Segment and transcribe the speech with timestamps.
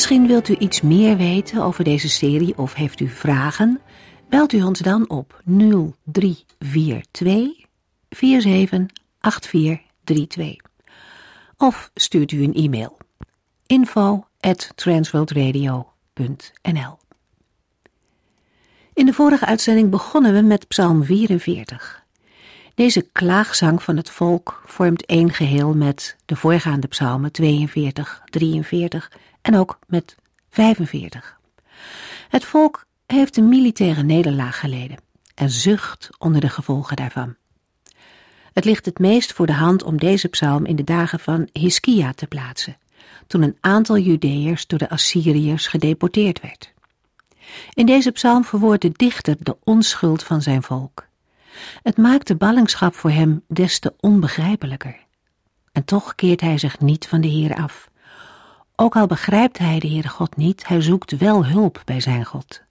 [0.00, 3.80] Misschien wilt u iets meer weten over deze serie of heeft u vragen?
[4.28, 7.66] Belt u ons dan op 0342
[8.08, 10.56] 478432
[11.56, 12.98] of stuurt u een e-mail
[13.66, 14.26] info
[18.94, 22.04] In de vorige uitzending begonnen we met Psalm 44.
[22.74, 29.10] Deze klaagzang van het volk vormt één geheel met de voorgaande psalmen 42, 43
[29.42, 30.16] en ook met
[30.50, 31.38] 45.
[32.28, 34.98] Het volk heeft een militaire nederlaag geleden
[35.34, 37.34] en zucht onder de gevolgen daarvan.
[38.52, 42.12] Het ligt het meest voor de hand om deze psalm in de dagen van Hiskia
[42.12, 42.76] te plaatsen,
[43.26, 46.72] toen een aantal Judeërs door de Assyriërs gedeporteerd werd.
[47.74, 51.06] In deze psalm verwoordt de dichter de onschuld van zijn volk.
[51.82, 54.96] Het maakt de ballingschap voor hem des te onbegrijpelijker.
[55.72, 57.89] En toch keert hij zich niet van de Heer af.
[58.82, 62.62] Ook al begrijpt hij de Heere God niet, hij zoekt wel hulp bij zijn God.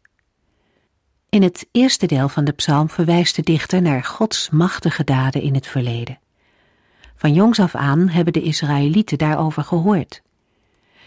[1.29, 5.53] In het eerste deel van de psalm verwijst de dichter naar Gods machtige daden in
[5.53, 6.19] het verleden.
[7.15, 10.21] Van jongs af aan hebben de Israëlieten daarover gehoord.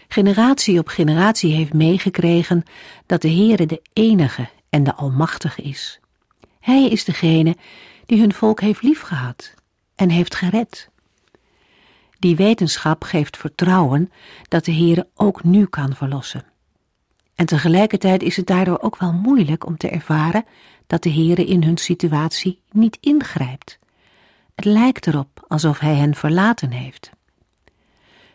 [0.07, 2.63] Generatie op generatie heeft meegekregen
[3.05, 5.99] dat de Heere de enige en de almachtige is.
[6.59, 7.55] Hij is degene
[8.05, 9.53] die hun volk heeft liefgehad
[9.95, 10.89] en heeft gered.
[12.23, 14.11] Die wetenschap geeft vertrouwen
[14.47, 16.45] dat de Heere ook nu kan verlossen.
[17.35, 20.45] En tegelijkertijd is het daardoor ook wel moeilijk om te ervaren
[20.87, 23.79] dat de Heere in hun situatie niet ingrijpt.
[24.55, 27.11] Het lijkt erop alsof hij hen verlaten heeft.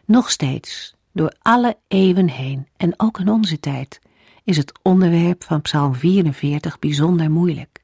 [0.04, 4.00] Nog steeds, door alle eeuwen heen en ook in onze tijd,
[4.44, 7.82] is het onderwerp van Psalm 44 bijzonder moeilijk.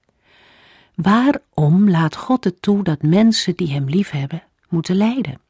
[0.95, 5.43] Waarom laat God het toe dat mensen die hem liefhebben moeten lijden?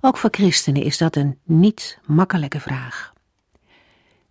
[0.00, 3.12] Ook voor christenen is dat een niet makkelijke vraag.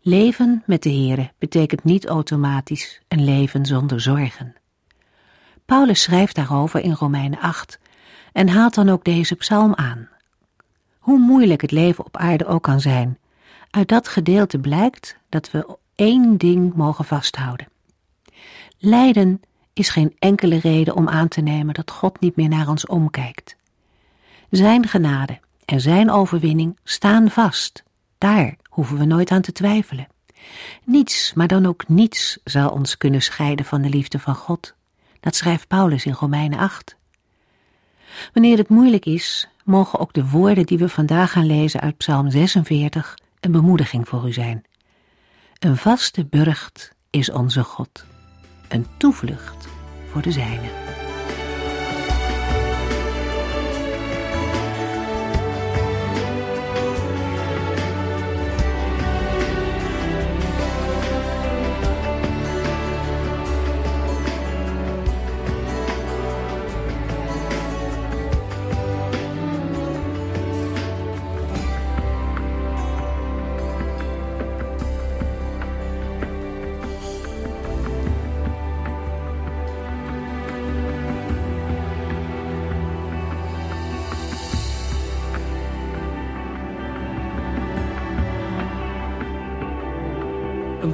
[0.02, 4.56] Leven met de Here betekent niet automatisch een leven zonder zorgen.
[5.66, 7.80] Paulus schrijft daarover in Romeinen 8
[8.34, 10.10] en haalt dan ook deze psalm aan.
[11.00, 13.18] Hoe moeilijk het leven op aarde ook kan zijn,
[13.70, 17.68] uit dat gedeelte blijkt dat we één ding mogen vasthouden.
[18.78, 19.42] Lijden
[19.74, 23.56] is geen enkele reden om aan te nemen dat God niet meer naar ons omkijkt.
[24.50, 27.84] Zijn genade en zijn overwinning staan vast.
[28.18, 30.08] Daar hoeven we nooit aan te twijfelen.
[30.84, 34.76] Niets, maar dan ook niets, zal ons kunnen scheiden van de liefde van God.
[35.20, 36.98] Dat schrijft Paulus in Romeinen 8.
[38.34, 42.32] Wanneer het moeilijk is, mogen ook de woorden die we vandaag gaan lezen uit Psalm
[42.32, 44.64] 46 een bemoediging voor u zijn.
[45.60, 48.06] Een vaste burcht is onze God,
[48.70, 49.68] een toevlucht
[50.12, 50.87] voor de zijne.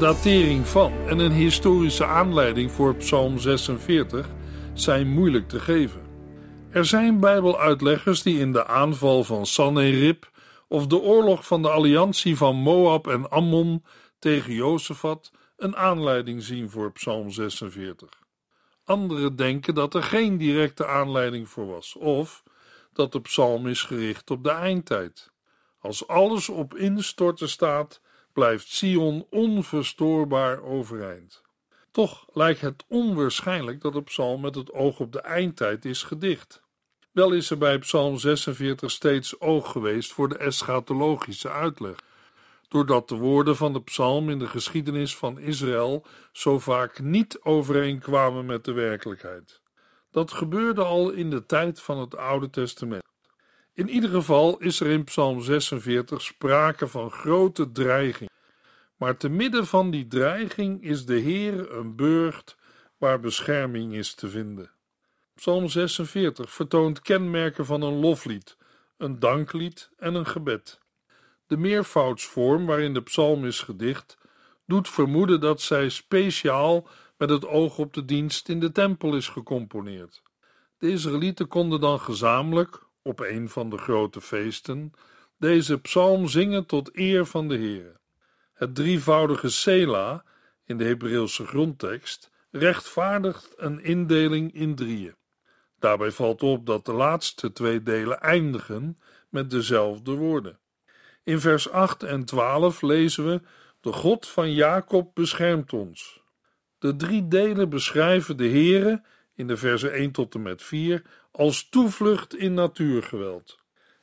[0.04, 4.30] Datering van en een historische aanleiding voor Psalm 46
[4.74, 6.02] zijn moeilijk te geven.
[6.72, 10.32] Er zijn Bijbeluitleggers die in de aanval van Sanherib
[10.68, 13.84] of de oorlog van de alliantie van Moab en Ammon
[14.20, 18.10] tegen Jozefat een aanleiding zien voor Psalm 46.
[18.84, 22.44] Anderen denken dat er geen directe aanleiding voor was, of
[22.94, 25.32] dat de psalm is gericht op de eindtijd.
[25.80, 28.02] Als alles op instorten staat,
[28.34, 31.42] blijft Sion onverstoorbaar overeind.
[31.92, 36.64] Toch lijkt het onwaarschijnlijk dat de psalm met het oog op de eindtijd is gedicht.
[37.12, 41.96] Wel is er bij Psalm 46 steeds oog geweest voor de eschatologische uitleg,
[42.68, 48.46] doordat de woorden van de psalm in de geschiedenis van Israël zo vaak niet overeenkwamen
[48.46, 49.62] met de werkelijkheid.
[50.12, 53.04] Dat gebeurde al in de tijd van het Oude Testament.
[53.76, 58.30] In ieder geval is er in Psalm 46 sprake van grote dreiging.
[58.98, 62.58] Maar te midden van die dreiging is de Heer een burcht
[62.98, 64.72] waar bescherming is te vinden.
[65.36, 68.58] Psalm 46 vertoont kenmerken van een loflied,
[68.98, 70.80] een danklied en een gebed.
[71.48, 74.18] De meervoudsvorm waarin de psalm is gedicht,
[74.66, 76.88] doet vermoeden dat zij speciaal
[77.18, 80.22] met het oog op de dienst in de tempel is gecomponeerd.
[80.78, 84.92] De Israëlieten konden dan gezamenlijk, op een van de grote feesten,
[85.38, 88.00] deze psalm zingen tot eer van de Heer.
[88.54, 90.24] Het drievoudige Sela
[90.66, 95.16] in de Hebreeuwse grondtekst rechtvaardigt een indeling in drieën.
[95.80, 100.60] Daarbij valt op dat de laatste twee delen eindigen met dezelfde woorden.
[101.24, 103.42] In vers 8 en 12 lezen we:
[103.82, 106.22] De God van Jacob beschermt ons.
[106.80, 109.02] De drie delen beschrijven de Heere
[109.36, 111.02] in de versen 1 tot en met 4
[111.32, 113.58] als toevlucht in natuurgeweld.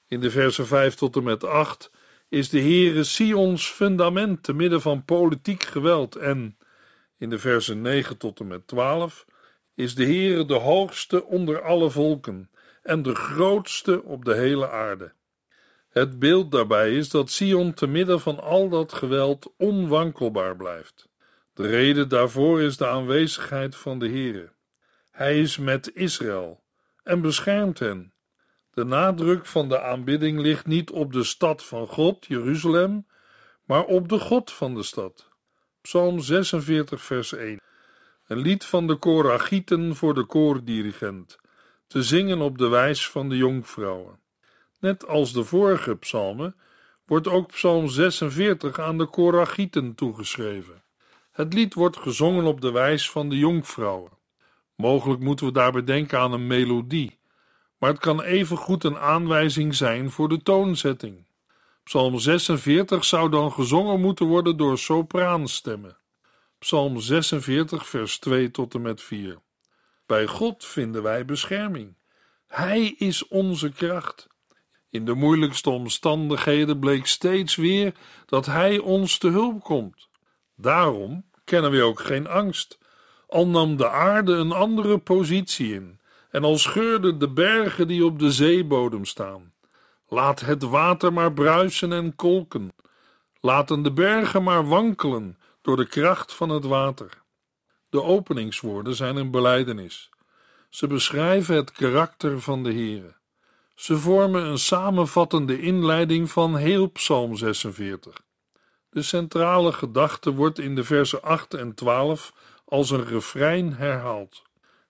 [0.07, 1.91] In de versen 5 tot en met 8
[2.29, 6.59] is de Heere Sions fundament te midden van politiek geweld en
[7.19, 9.27] in de versen 9 tot en met 12
[9.75, 12.51] is de Heere de hoogste onder alle volken
[12.83, 15.13] en de grootste op de hele aarde.
[15.89, 21.09] Het beeld daarbij is dat Sion te midden van al dat geweld onwankelbaar blijft.
[21.55, 24.53] De reden daarvoor is de aanwezigheid van de Heere.
[25.21, 26.63] Hij is met Israël
[27.03, 28.13] en beschermt hen.
[28.71, 33.07] De nadruk van de aanbidding ligt niet op de stad van God, Jeruzalem,
[33.65, 35.29] maar op de God van de stad.
[35.81, 37.61] Psalm 46, vers 1.
[38.27, 41.39] Een lied van de Koragieten voor de koordirigent,
[41.87, 44.21] te zingen op de wijs van de jonkvrouwen.
[44.79, 46.57] Net als de vorige psalmen
[47.07, 50.83] wordt ook psalm 46 aan de Koragieten toegeschreven.
[51.31, 54.19] Het lied wordt gezongen op de wijs van de jonkvrouwen.
[54.81, 57.19] Mogelijk moeten we daarbij denken aan een melodie,
[57.79, 61.27] maar het kan even goed een aanwijzing zijn voor de toonzetting.
[61.85, 65.97] Psalm 46 zou dan gezongen moeten worden door sopraanstemmen.
[66.59, 69.39] Psalm 46, vers 2 tot en met 4.
[70.07, 71.97] Bij God vinden wij bescherming.
[72.47, 74.29] Hij is onze kracht.
[74.91, 77.95] In de moeilijkste omstandigheden bleek steeds weer
[78.27, 80.09] dat Hij ons te hulp komt.
[80.57, 82.79] Daarom kennen we ook geen angst,
[83.31, 86.01] al nam de aarde een andere positie in
[86.31, 89.53] en al scheurden de bergen die op de zeebodem staan.
[90.09, 92.73] Laat het water maar bruisen en kolken.
[93.41, 97.23] Laten de bergen maar wankelen door de kracht van het water.
[97.89, 100.11] De openingswoorden zijn een belijdenis.
[100.69, 103.15] Ze beschrijven het karakter van de Heere.
[103.75, 108.21] Ze vormen een samenvattende inleiding van heel Psalm 46.
[108.91, 112.33] De centrale gedachte wordt in de versen 8 en 12
[112.71, 114.43] als een refrein herhaald.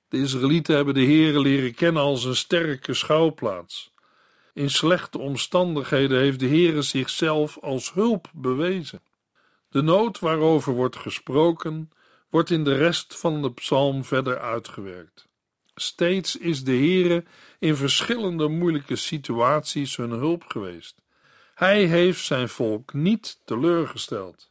[0.09, 3.93] De Israëlieten hebben de Heere leren kennen als een sterke schouwplaats.
[4.53, 9.03] In slechte omstandigheden heeft de Heere zichzelf als hulp bewezen.
[9.69, 11.91] De nood waarover wordt gesproken,
[12.31, 15.29] wordt in de rest van de psalm verder uitgewerkt.
[15.75, 17.25] Steeds is de Heere
[17.59, 21.03] in verschillende moeilijke situaties hun hulp geweest.
[21.55, 24.49] Hij heeft zijn volk niet teleurgesteld.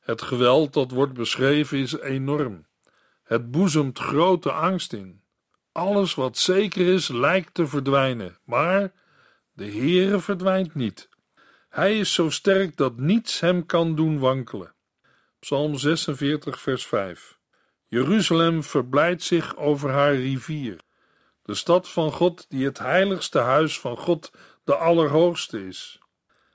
[0.00, 2.66] Het geweld dat wordt beschreven is enorm.
[3.30, 5.22] Het boezemt grote angst in.
[5.72, 8.92] Alles wat zeker is lijkt te verdwijnen, maar
[9.52, 11.08] de Heere verdwijnt niet.
[11.68, 14.74] Hij is zo sterk dat niets hem kan doen wankelen.
[15.38, 17.38] Psalm 46, vers 5.
[17.86, 20.76] Jeruzalem verblijdt zich over haar rivier,
[21.42, 24.32] de stad van God, die het heiligste huis van God,
[24.64, 25.98] de Allerhoogste is.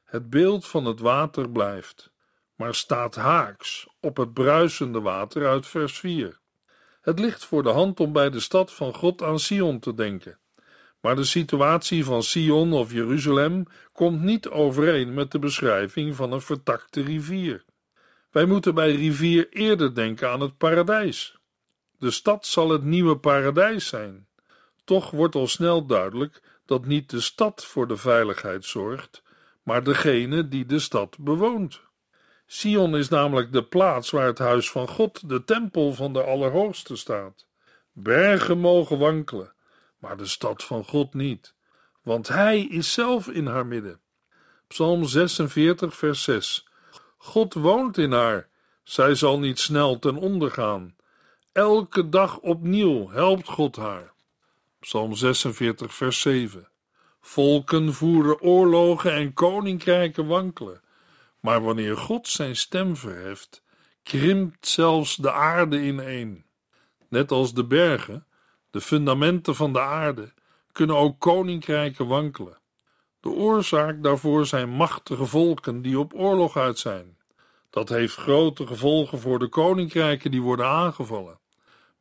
[0.03, 2.11] Het beeld van het water blijft,
[2.55, 6.43] maar staat haaks op het bruisende water uit vers 4.
[7.05, 10.37] Het ligt voor de hand om bij de stad van God aan Sion te denken.
[11.01, 16.41] Maar de situatie van Sion of Jeruzalem komt niet overeen met de beschrijving van een
[16.41, 17.65] vertakte rivier.
[18.31, 21.37] Wij moeten bij rivier eerder denken aan het paradijs.
[21.97, 24.27] De stad zal het nieuwe paradijs zijn.
[24.83, 29.23] Toch wordt al snel duidelijk dat niet de stad voor de veiligheid zorgt,
[29.63, 31.81] maar degene die de stad bewoont.
[32.45, 36.95] Sion is namelijk de plaats waar het huis van God, de tempel van de Allerhoogste,
[36.95, 37.45] staat.
[37.91, 39.53] Bergen mogen wankelen,
[39.99, 41.53] maar de stad van God niet,
[42.01, 43.99] want Hij is zelf in haar midden.
[44.67, 46.67] Psalm 46, vers 6.
[47.17, 48.49] God woont in haar,
[48.83, 50.95] zij zal niet snel ten onder gaan.
[51.51, 54.13] Elke dag opnieuw helpt God haar.
[54.79, 56.67] Psalm 46, vers 7.
[57.21, 60.81] Volken voeren oorlogen en koninkrijken wankelen.
[61.45, 63.63] Maar wanneer God zijn stem verheft,
[64.03, 66.45] krimpt zelfs de aarde ineen.
[67.09, 68.27] Net als de bergen,
[68.71, 70.33] de fundamenten van de aarde,
[70.71, 72.57] kunnen ook koninkrijken wankelen.
[73.19, 77.17] De oorzaak daarvoor zijn machtige volken die op oorlog uit zijn.
[77.69, 81.39] Dat heeft grote gevolgen voor de koninkrijken die worden aangevallen.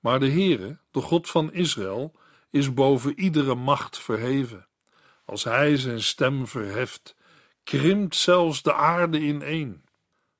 [0.00, 2.12] Maar de Heere, de God van Israël,
[2.50, 4.66] is boven iedere macht verheven.
[5.24, 7.16] Als hij zijn stem verheft,
[7.64, 9.82] krimpt zelfs de aarde ineen.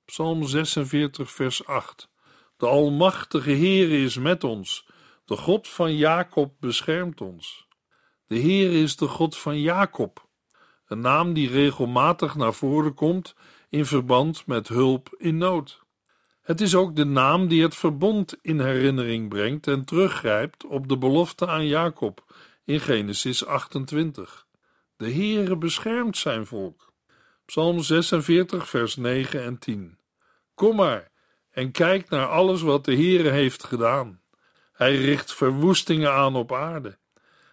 [0.04, 2.08] Psalm 46, vers 8.
[2.56, 4.86] De Almachtige Heere is met ons,
[5.24, 7.66] de God van Jacob beschermt ons.
[8.26, 10.28] De Heer is de God van Jacob,
[10.86, 13.34] een naam die regelmatig naar voren komt
[13.68, 15.82] in verband met hulp in nood.
[16.42, 20.98] Het is ook de naam die het verbond in herinnering brengt en teruggrijpt op de
[20.98, 24.46] belofte aan Jacob in Genesis 28.
[24.96, 26.93] De Heere beschermt zijn volk.
[27.46, 29.98] Psalm 46, vers 9 en 10.
[30.54, 31.10] Kom maar
[31.50, 34.20] en kijk naar alles wat de Heere heeft gedaan.
[34.72, 36.98] Hij richt verwoestingen aan op aarde.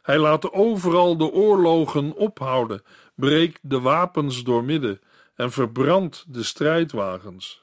[0.02, 2.84] Hij laat overal de oorlogen ophouden,
[3.16, 5.02] breekt de wapens doormidden
[5.36, 7.62] en verbrandt de strijdwagens.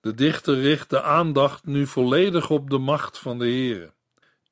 [0.00, 3.92] De dichter richt de aandacht nu volledig op de macht van de Heere.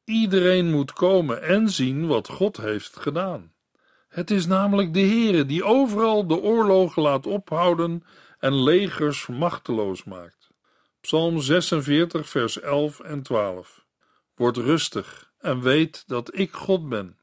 [0.04, 3.52] Iedereen moet komen en zien wat God heeft gedaan.
[4.12, 8.04] Het is namelijk de Heere die overal de oorlogen laat ophouden
[8.38, 10.50] en legers machteloos maakt.
[11.00, 13.84] Psalm 46, vers 11 en 12.
[14.34, 17.18] Word rustig en weet dat ik God ben.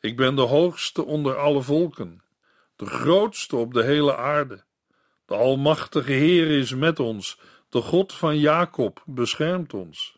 [0.00, 2.22] Ik ben de hoogste onder alle volken,
[2.76, 4.64] de grootste op de hele aarde.
[5.26, 10.16] De Almachtige Heer is met ons, de God van Jacob beschermt ons.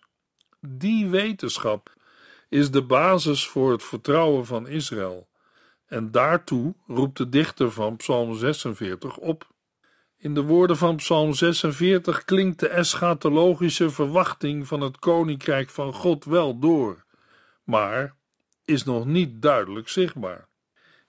[0.60, 1.94] Die wetenschap
[2.48, 5.28] is de basis voor het vertrouwen van Israël,
[5.86, 9.54] en daartoe roept de dichter van Psalm 46 op.
[10.18, 16.24] In de woorden van Psalm 46 klinkt de eschatologische verwachting van het koninkrijk van God
[16.24, 17.04] wel door,
[17.64, 18.14] maar
[18.64, 20.48] is nog niet duidelijk zichtbaar.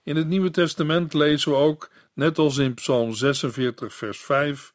[0.02, 4.72] In het Nieuwe Testament lezen we ook, net als in Psalm 46, vers 5,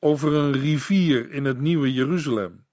[0.00, 2.66] over een rivier in het Nieuwe Jeruzalem.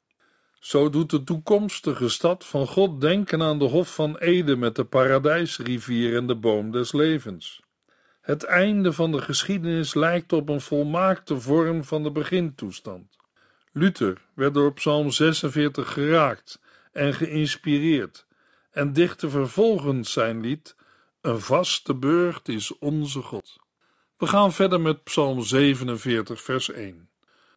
[0.66, 4.86] Zo doet de toekomstige stad van God denken aan de Hof van Eden met de
[4.86, 7.62] paradijsrivier en de boom des levens.
[8.22, 13.18] Het einde van de geschiedenis lijkt op een volmaakte vorm van de begintoestand.
[13.72, 18.26] Luther werd door Psalm 46 geraakt en geïnspireerd
[18.72, 20.76] en dichtte vervolgens zijn lied
[21.22, 23.58] Een vaste burcht is onze God.
[24.18, 27.10] We gaan verder met Psalm 47, vers 1.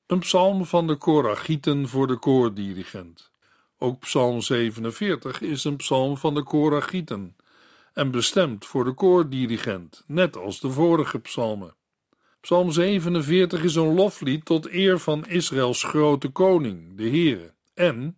[0.08, 3.30] Een psalm van de Koragieten voor de koordirigent.
[3.78, 7.36] Ook Psalm 47 is een psalm van de Koragieten
[7.92, 11.74] en bestemd voor de koordirigent, net als de vorige psalmen.
[12.40, 18.16] Psalm 47 is een loflied tot eer van Israëls grote koning, de Heere, en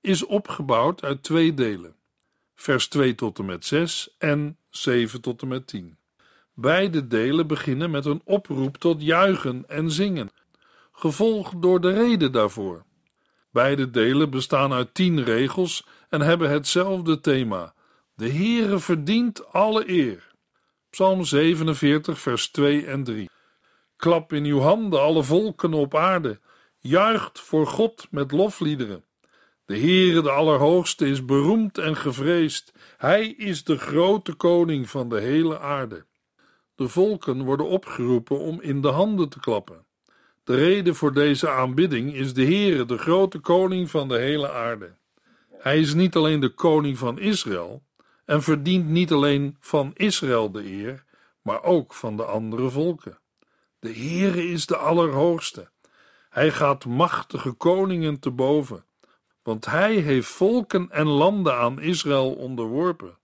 [0.00, 1.94] is opgebouwd uit twee delen,
[2.54, 5.96] vers 2 tot en met 6 en 7 tot en met 10.
[6.54, 10.30] Beide delen beginnen met een oproep tot juichen en zingen,
[11.02, 12.84] gevolgd door de reden daarvoor.
[13.50, 17.74] Beide delen bestaan uit tien regels en hebben hetzelfde thema:
[18.14, 20.34] de Heere verdient alle eer.
[20.90, 23.30] Psalm 47, vers 2 en 3.
[23.96, 26.40] Klap in uw handen, alle volken op aarde.
[26.78, 29.04] Juicht voor God met lofliederen.
[29.64, 32.72] De Heere, de Allerhoogste, is beroemd en gevreesd.
[32.96, 36.06] Hij is de grote koning van de hele aarde.
[36.74, 39.86] De volken worden opgeroepen om in de handen te klappen.
[40.44, 44.96] De reden voor deze aanbidding is de Heere, de grote koning van de hele aarde.
[45.50, 47.82] Hij is niet alleen de koning van Israël,
[48.24, 51.04] en verdient niet alleen van Israël de eer,
[51.42, 53.18] maar ook van de andere volken.
[53.78, 55.70] De Heere is de Allerhoogste.
[56.28, 58.84] Hij gaat machtige koningen te boven,
[59.42, 63.18] want hij heeft volken en landen aan Israël onderworpen.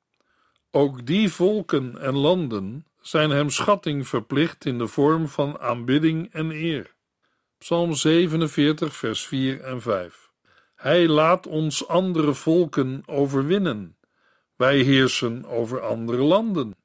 [0.70, 6.50] Ook die volken en landen zijn hem schatting verplicht in de vorm van aanbidding en
[6.50, 6.96] eer.
[7.59, 10.31] Psalm 47, vers 4 en 5.
[10.75, 13.99] Hij laat ons andere volken overwinnen
[14.59, 16.77] wij heersen over andere landen.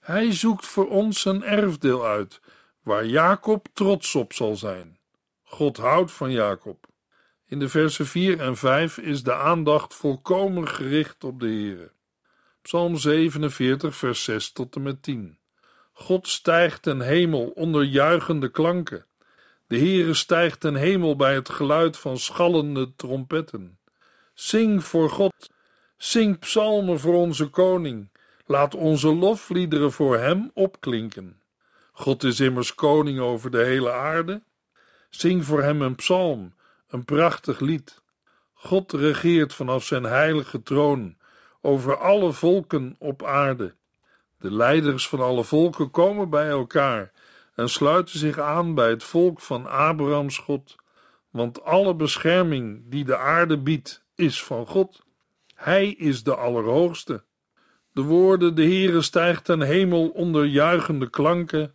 [0.00, 2.40] Hij zoekt voor ons een erfdeel uit,
[2.82, 4.98] waar Jacob trots op zal zijn.
[5.42, 6.86] God houdt van Jacob.
[7.46, 11.92] In de versen 4 en 5 is de aandacht volkomen gericht op de Heere.
[12.62, 15.38] Psalm 47, vers 6 tot en met 10.
[15.92, 19.06] God stijgt ten hemel onder juichende klanken.
[19.68, 23.78] De Heere stijgt ten hemel bij het geluid van schallende trompetten.
[24.34, 25.50] Zing voor God
[25.98, 28.10] Zing psalmen voor onze koning.
[28.46, 31.40] Laat onze lofliederen voor hem opklinken.
[31.92, 34.42] God is immers koning over de hele aarde.
[35.10, 36.54] Zing voor hem een psalm,
[36.88, 38.02] een prachtig lied.
[38.52, 41.16] God regeert vanaf zijn heilige troon
[41.60, 43.74] over alle volken op aarde.
[44.38, 47.12] De leiders van alle volken komen bij elkaar
[47.58, 50.76] en sluiten zich aan bij het volk van Abrahams God,
[51.30, 55.02] want alle bescherming die de aarde biedt is van God.
[55.54, 57.24] Hij is de Allerhoogste.
[57.92, 61.74] De woorden de Heere stijgt ten hemel onder juichende klanken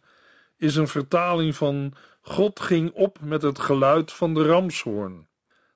[0.57, 5.27] is een vertaling van God ging op met het geluid van de ramshoorn.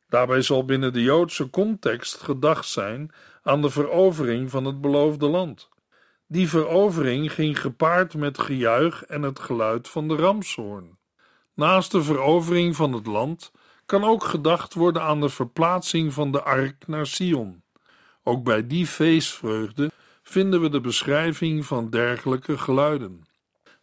[0.09, 3.11] Daarbij zal binnen de Joodse context gedacht zijn
[3.43, 5.69] aan de verovering van het beloofde land.
[6.29, 10.97] Die verovering ging gepaard met gejuich en het geluid van de ramshoorn.
[11.53, 13.51] Naast de verovering van het land
[13.85, 17.63] kan ook gedacht worden aan de verplaatsing van de ark naar Sion.
[18.23, 19.91] Ook bij die feestvreugde
[20.23, 23.25] vinden we de beschrijving van dergelijke geluiden.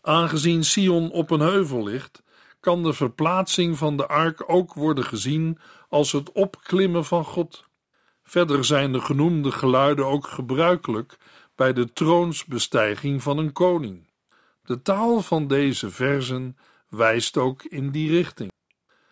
[0.01, 2.23] Aangezien Sion op een heuvel ligt,
[2.61, 5.59] kan de verplaatsing van de ark ook worden gezien
[5.89, 7.65] als het opklimmen van God.
[8.23, 11.17] Verder zijn de genoemde geluiden ook gebruikelijk
[11.55, 14.07] bij de troonsbestijging van een koning.
[14.65, 16.57] De taal van deze versen
[16.89, 18.53] wijst ook in die richting.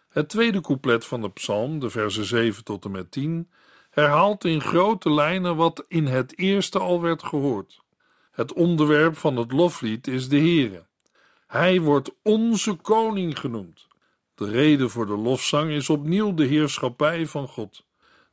[0.08, 3.50] Het tweede couplet van de psalm, de versen 7 tot en met 10,
[3.90, 7.80] herhaalt in grote lijnen wat in het eerste al werd gehoord.
[8.30, 10.86] Het onderwerp van het loflied is de Heere.
[11.46, 13.86] Hij wordt onze koning genoemd.
[14.34, 17.84] De reden voor de lofzang is opnieuw de heerschappij van God.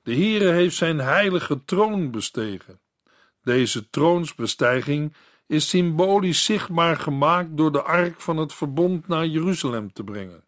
[0.04, 2.80] De Heere heeft zijn heilige troon bestegen.
[3.44, 5.14] Deze troonsbestijging
[5.48, 10.44] is symbolisch zichtbaar gemaakt door de ark van het verbond naar Jeruzalem te brengen.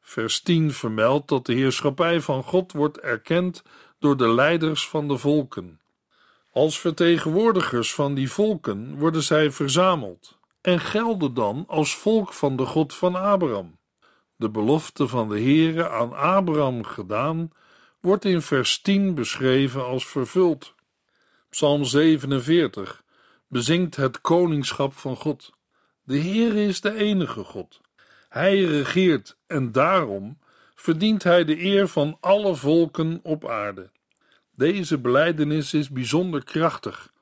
[0.00, 3.62] Vers 10 vermeldt dat de heerschappij van God wordt erkend
[3.98, 5.80] door de leiders van de volken.
[6.50, 12.66] Als vertegenwoordigers van die volken worden zij verzameld en gelden dan als volk van de
[12.66, 13.78] God van Abraham.
[14.36, 17.50] De belofte van de Heere aan Abraham gedaan
[18.00, 20.74] wordt in vers 10 beschreven als vervuld.
[21.52, 23.02] Psalm 47
[23.48, 25.52] bezingt het koningschap van God.
[26.02, 27.80] De Heere is de enige God.
[28.28, 30.38] Hij regeert en daarom
[30.74, 33.90] verdient hij de eer van alle volken op aarde.
[34.54, 37.12] Deze belijdenis is bijzonder krachtig,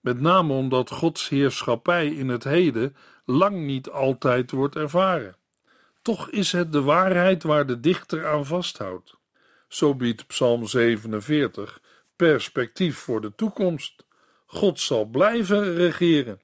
[0.00, 5.36] met name omdat Gods heerschappij in het heden lang niet altijd wordt ervaren.
[6.02, 9.14] Toch is het de waarheid waar de dichter aan vasthoudt.
[9.68, 11.80] Zo biedt Psalm 47
[12.16, 14.04] perspectief voor de toekomst.
[14.46, 16.40] God zal blijven regeren.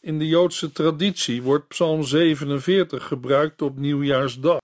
[0.00, 4.60] In de Joodse traditie wordt Psalm 47 gebruikt op nieuwjaarsdag.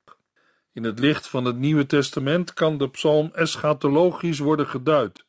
[0.73, 5.25] In het licht van het Nieuwe Testament kan de psalm eschatologisch worden geduid.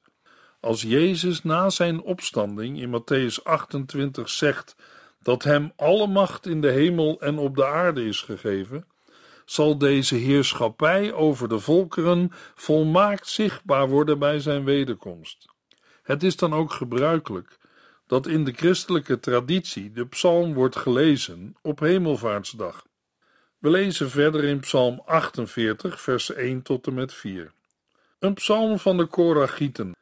[0.60, 4.76] Als Jezus na zijn opstanding in Matthäus 28 zegt
[5.22, 8.86] dat hem alle macht in de hemel en op de aarde is gegeven,
[9.50, 15.46] zal deze heerschappij over de volkeren volmaakt zichtbaar worden bij zijn wederkomst.
[16.04, 17.58] Het is dan ook gebruikelijk
[18.08, 22.86] dat in de christelijke traditie de psalm wordt gelezen op Hemelvaartsdag.
[23.58, 27.52] We lezen verder in Psalm 48, vers 1 tot en met 4.
[28.20, 29.96] Een psalm van de Koragieten.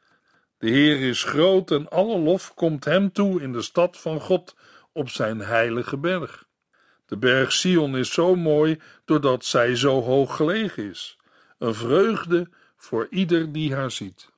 [0.58, 4.56] De Heer is groot en alle lof komt hem toe in de stad van God
[4.92, 6.45] op zijn heilige berg.
[7.06, 11.18] De berg Sion is zo mooi doordat zij zo hoog gelegen is.
[11.58, 14.30] Een vreugde voor ieder die haar ziet.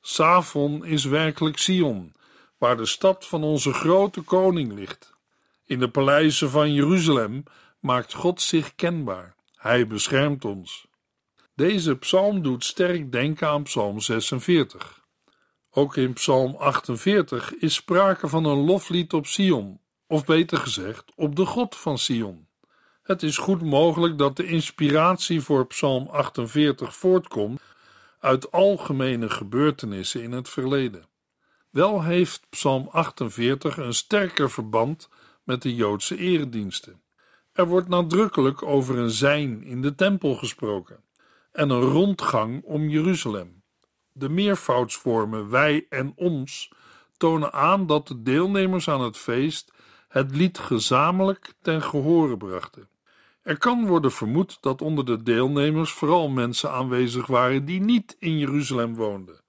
[0.00, 2.14] Savon is werkelijk Sion,
[2.58, 5.14] waar de stad van onze grote koning ligt.
[5.64, 7.42] In de paleizen van Jeruzalem
[7.80, 9.34] maakt God zich kenbaar.
[9.56, 10.86] Hij beschermt ons.
[11.54, 15.00] Deze psalm doet sterk denken aan Psalm 46.
[15.70, 19.80] Ook in Psalm 48 is sprake van een loflied op Sion,
[20.12, 22.46] of beter gezegd, op de God van Sion.
[23.02, 27.60] Het is goed mogelijk dat de inspiratie voor Psalm 48 voortkomt
[28.20, 31.04] uit algemene gebeurtenissen in het verleden.
[31.70, 35.08] Wel heeft Psalm 48 een sterker verband
[35.44, 37.02] met de Joodse erediensten.
[37.52, 41.04] Er wordt nadrukkelijk over een zijn in de tempel gesproken
[41.52, 43.62] en een rondgang om Jeruzalem.
[44.12, 46.70] De meervoudsvormen wij en ons
[47.16, 49.72] tonen aan dat de deelnemers aan het feest
[50.12, 52.88] het lied gezamenlijk ten gehore brachten.
[53.42, 58.38] Er kan worden vermoed dat onder de deelnemers vooral mensen aanwezig waren die niet in
[58.38, 59.40] Jeruzalem woonden.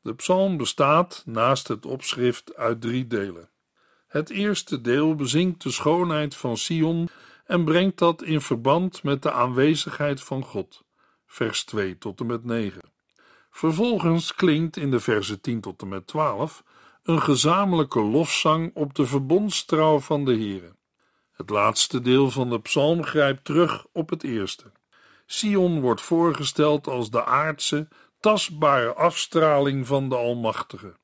[0.00, 3.50] De psalm bestaat naast het opschrift uit drie delen.
[4.06, 7.08] Het eerste deel bezingt de schoonheid van Sion
[7.46, 10.84] en brengt dat in verband met de aanwezigheid van God.
[11.26, 12.80] Vers 2 tot en met 9.
[13.50, 16.62] Vervolgens klinkt in de versen 10 tot en met 12
[17.06, 20.76] een gezamenlijke lofzang op de verbondstrouw van de Heere.
[21.32, 24.72] Het laatste deel van de psalm grijpt terug op het eerste.
[25.26, 27.88] Sion wordt voorgesteld als de aardse,
[28.20, 30.94] tastbare afstraling van de Almachtige.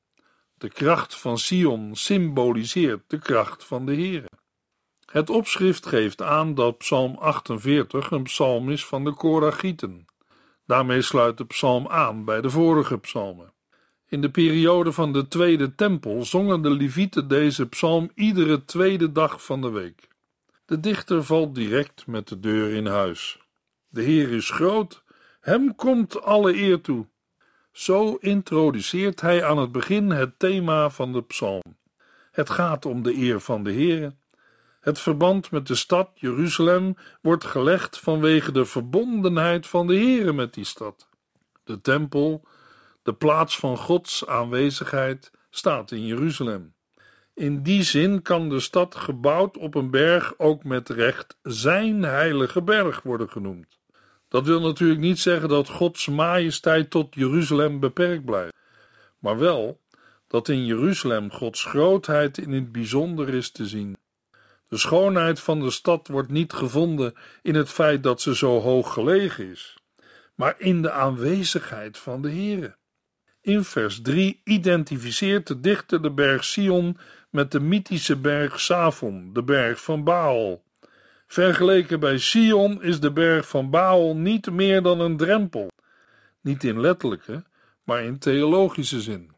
[0.57, 4.29] De kracht van Sion symboliseert de kracht van de Heere.
[5.11, 10.05] Het opschrift geeft aan dat Psalm 48 een psalm is van de Koragieten.
[10.65, 13.52] Daarmee sluit de psalm aan bij de vorige psalmen.
[14.13, 19.43] In de periode van de Tweede Tempel zongen de Levieten deze psalm iedere tweede dag
[19.43, 20.07] van de week.
[20.65, 23.39] De dichter valt direct met de deur in huis.
[23.89, 25.03] De Heer is groot,
[25.39, 27.07] hem komt alle eer toe.
[27.71, 31.77] Zo introduceert hij aan het begin het thema van de psalm.
[32.31, 34.13] Het gaat om de eer van de Heer.
[34.79, 40.53] Het verband met de stad Jeruzalem wordt gelegd vanwege de verbondenheid van de Heer met
[40.53, 41.07] die stad.
[41.63, 42.43] De tempel,
[43.03, 46.73] de plaats van Gods aanwezigheid, staat in Jeruzalem.
[47.33, 52.61] In die zin kan de stad gebouwd op een berg ook met recht zijn heilige
[52.61, 53.79] berg worden genoemd.
[54.27, 58.53] Dat wil natuurlijk niet zeggen dat Gods majesteit tot Jeruzalem beperkt blijft,
[59.19, 59.81] maar wel
[60.27, 63.97] dat in Jeruzalem Gods grootheid in het bijzonder is te zien.
[64.67, 68.93] De schoonheid van de stad wordt niet gevonden in het feit dat ze zo hoog
[68.93, 69.77] gelegen is,
[70.35, 72.75] maar in de aanwezigheid van de Heere.
[73.43, 76.97] In vers 3 identificeert de dichter de berg Sion
[77.29, 80.63] met de mythische berg Savon, de berg van Baal.
[81.27, 85.67] Vergeleken bij Sion is de berg van Baal niet meer dan een drempel,
[86.41, 87.43] niet in letterlijke,
[87.83, 89.31] maar in theologische zin.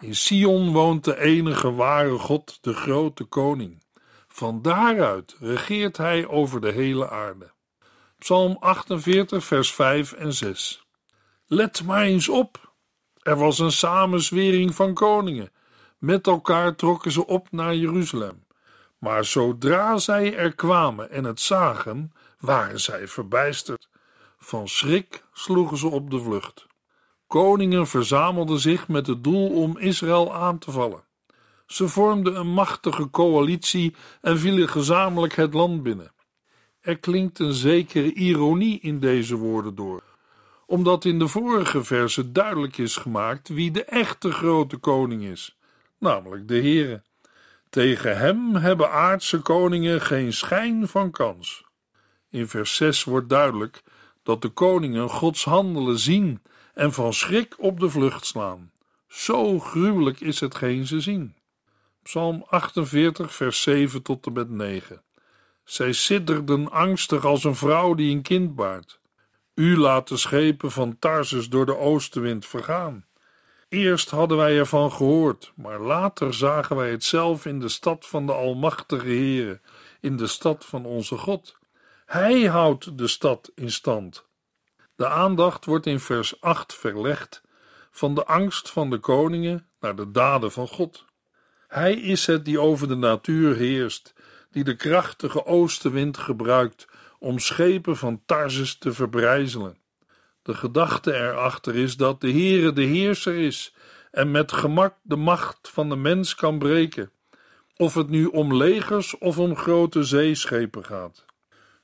[0.00, 3.82] In Sion woont de enige ware God, de grote koning.
[4.28, 7.50] Van daaruit regeert hij over de hele aarde.
[8.18, 10.86] Psalm 48, vers 5 en 6.
[11.46, 12.71] Let maar eens op.
[13.22, 15.50] Er was een samenzwering van koningen.
[15.98, 18.44] Met elkaar trokken ze op naar Jeruzalem.
[18.98, 23.88] Maar zodra zij er kwamen en het zagen, waren zij verbijsterd.
[24.38, 26.66] Van schrik sloegen ze op de vlucht.
[27.26, 31.04] Koningen verzamelden zich met het doel om Israël aan te vallen.
[31.66, 36.12] Ze vormden een machtige coalitie en vielen gezamenlijk het land binnen.
[36.80, 40.02] Er klinkt een zekere ironie in deze woorden door,
[40.72, 45.56] omdat in de vorige verse duidelijk is gemaakt wie de echte grote koning is,
[45.98, 47.02] namelijk de Heere.
[47.70, 51.64] Tegen hem hebben aardse koningen geen schijn van kans.
[52.30, 53.82] In vers 6 wordt duidelijk
[54.22, 56.42] dat de koningen Gods handelen zien
[56.74, 58.72] en van schrik op de vlucht slaan.
[59.08, 61.36] Zo gruwelijk is hetgeen ze zien.
[62.02, 65.02] Psalm 48, vers 7 tot en met 9.
[65.64, 69.00] Zij sidderden angstig als een vrouw die een kind baart.
[69.54, 73.06] U laat de schepen van Tarsus door de oostenwind vergaan.
[73.68, 78.26] Eerst hadden wij ervan gehoord, maar later zagen wij het zelf in de stad van
[78.26, 79.60] de Almachtige Heere,
[80.00, 81.58] in de stad van onze God.
[82.06, 84.26] Hij houdt de stad in stand.
[84.96, 87.42] De aandacht wordt in vers 8 verlegd
[87.90, 91.04] van de angst van de koningen naar de daden van God.
[91.68, 94.14] Hij is het die over de natuur heerst,
[94.50, 96.86] die de krachtige oostenwind gebruikt
[97.22, 99.76] om schepen van Tarsus te verbrijzelen.
[100.42, 103.74] De gedachte erachter is dat de Heere de heerser is
[104.10, 107.10] en met gemak de macht van de mens kan breken,
[107.76, 111.24] of het nu om legers of om grote zeeschepen gaat.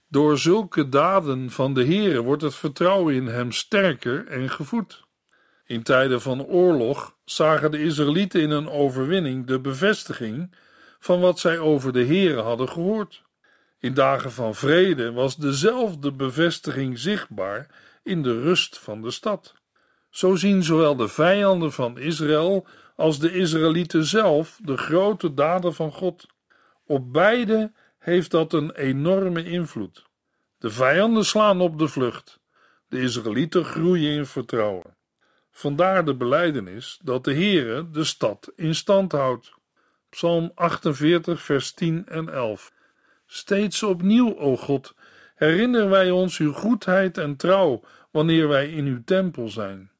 [0.08, 5.04] Door zulke daden van de Heere wordt het vertrouwen in hem sterker en gevoed.
[5.66, 10.54] In tijden van oorlog zagen de Israëlieten in een overwinning de bevestiging
[10.98, 13.26] van wat zij over de Heere hadden gehoord.
[13.80, 17.66] In dagen van vrede was dezelfde bevestiging zichtbaar
[18.02, 19.54] in de rust van de stad.
[20.10, 25.92] Zo zien zowel de vijanden van Israël als de Israëlieten zelf de grote daden van
[25.92, 26.26] God.
[26.86, 30.06] Op beide heeft dat een enorme invloed.
[30.58, 32.40] De vijanden slaan op de vlucht,
[32.88, 34.96] de Israëlieten groeien in vertrouwen.
[35.50, 39.52] Vandaar de belijdenis dat de Heere de stad in stand houdt.
[40.10, 42.72] Psalm 48, vers 10 en 11.
[43.30, 44.94] Steeds opnieuw, o God,
[45.34, 49.90] herinneren wij ons uw goedheid en trouw wanneer wij in uw tempel zijn.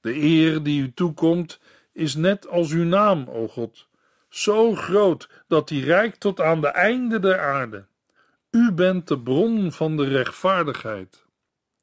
[0.00, 1.60] De eer die u toekomt
[1.92, 3.86] is net als uw naam, o God,
[4.28, 7.86] zo groot dat die reikt tot aan de einde der aarde.
[8.50, 11.24] U bent de bron van de rechtvaardigheid.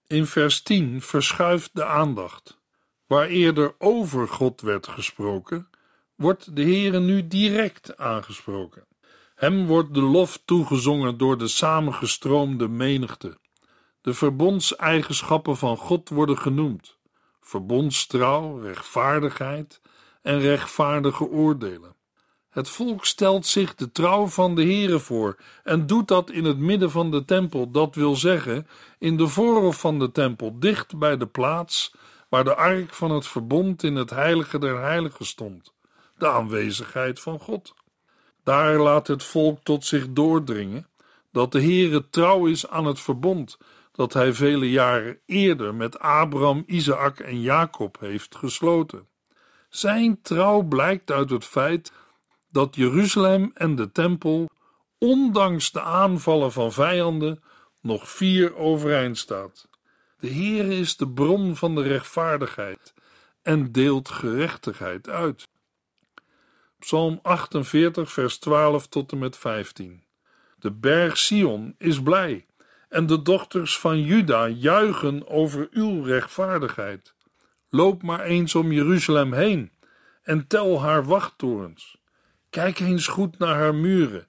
[0.07, 2.59] In vers 10 verschuift de aandacht.
[3.07, 5.69] Waar eerder over God werd gesproken,
[6.15, 8.87] wordt de Heere nu direct aangesproken.
[9.39, 13.37] Hem wordt de lof toegezongen door de samengestroomde menigte.
[14.01, 16.97] De verbondseigenschappen van God worden genoemd:
[17.41, 19.81] verbondstrouw, rechtvaardigheid
[20.21, 21.95] en rechtvaardige oordelen.
[22.49, 26.57] Het volk stelt zich de trouw van de Heere voor en doet dat in het
[26.57, 31.17] midden van de tempel, dat wil zeggen, in de voorhof van de tempel, dicht bij
[31.17, 31.95] de plaats
[32.29, 35.73] waar de ark van het verbond in het heilige der heiligen stond,
[36.17, 37.73] de aanwezigheid van God.
[38.49, 40.87] Daar laat het volk tot zich doordringen
[41.31, 43.57] dat de Heere trouw is aan het verbond
[43.91, 49.07] dat hij vele jaren eerder met Abraham, Isaac en Jacob heeft gesloten.
[49.69, 51.91] Zijn trouw blijkt uit het feit
[52.51, 54.49] dat Jeruzalem en de tempel,
[54.97, 57.43] ondanks de aanvallen van vijanden,
[57.81, 59.69] nog vier overeind staat.
[60.19, 62.93] De Heere is de bron van de rechtvaardigheid
[63.41, 65.47] en deelt gerechtigheid uit.
[66.79, 70.03] Psalm 48, vers 12 tot en met 15.
[70.59, 72.45] De berg Sion is blij
[72.89, 77.13] en de dochters van Juda juichen over uw rechtvaardigheid.
[77.69, 79.71] Loop maar eens om Jeruzalem heen
[80.23, 81.97] en tel haar wachttorens.
[82.49, 84.27] Kijk eens goed naar haar muren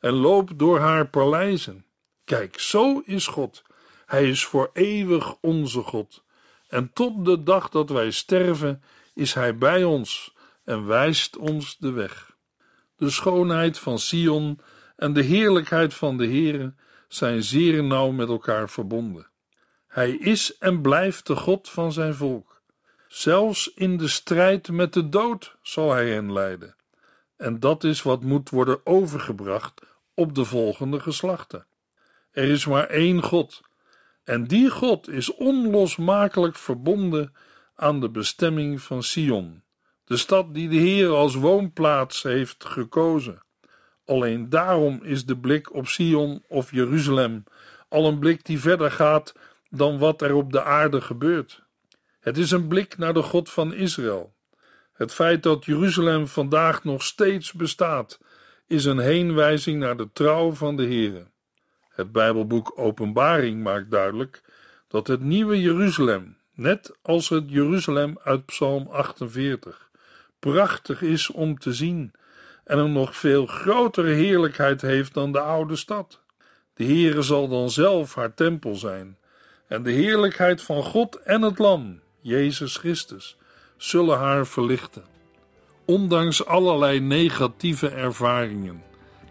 [0.00, 1.84] en loop door haar paleizen.
[2.24, 3.62] Kijk, zo is God.
[4.06, 6.24] Hij is voor eeuwig onze God.
[6.68, 8.82] En tot de dag dat wij sterven
[9.14, 10.31] is Hij bij ons
[10.64, 12.36] en wijst ons de weg.
[12.96, 14.60] De schoonheid van Sion
[14.96, 16.74] en de heerlijkheid van de Heere
[17.08, 19.30] zijn zeer nauw met elkaar verbonden.
[19.86, 22.62] Hij is en blijft de God van zijn volk.
[23.08, 26.76] Zelfs in de strijd met de dood zal hij hen leiden.
[27.36, 29.80] En dat is wat moet worden overgebracht
[30.14, 31.66] op de volgende geslachten.
[32.30, 33.60] Er is maar één God,
[34.24, 37.34] en die God is onlosmakelijk verbonden
[37.74, 39.62] aan de bestemming van Sion,
[40.12, 43.42] de stad die de Heer als woonplaats heeft gekozen.
[44.04, 47.44] Alleen daarom is de blik op Sion of Jeruzalem
[47.88, 49.34] al een blik die verder gaat
[49.70, 51.62] dan wat er op de aarde gebeurt.
[52.20, 54.34] Het is een blik naar de God van Israël.
[54.92, 58.20] Het feit dat Jeruzalem vandaag nog steeds bestaat,
[58.66, 61.26] is een heenwijzing naar de trouw van de Heere.
[61.88, 64.42] Het Bijbelboek Openbaring maakt duidelijk
[64.88, 69.90] dat het nieuwe Jeruzalem, net als het Jeruzalem uit Psalm 48,
[70.50, 72.12] prachtig is om te zien
[72.64, 76.20] en een nog veel grotere heerlijkheid heeft dan de oude stad.
[76.74, 79.18] De Heere zal dan zelf haar tempel zijn,
[79.68, 83.36] en de heerlijkheid van God en het Lam, Jezus Christus,
[83.76, 85.04] zullen haar verlichten.
[85.84, 88.82] Ondanks allerlei negatieve ervaringen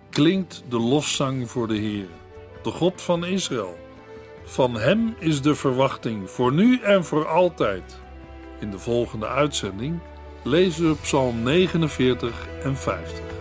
[0.09, 2.07] klinkt de lofzang voor de Heer,
[2.63, 3.77] de God van Israël.
[4.43, 7.99] Van Hem is de verwachting voor nu en voor altijd.
[8.59, 9.99] In de volgende uitzending
[10.43, 13.40] lezen we Psalm 49 en 50.